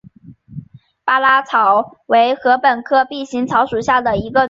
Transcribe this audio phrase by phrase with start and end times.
[1.05, 4.39] 巴拉草为禾本科臂形草属下的一个种。